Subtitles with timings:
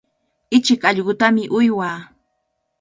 [0.57, 1.97] Ichik allqutami uywaa.